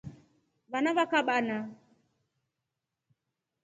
[0.75, 1.61] Vana va kabana.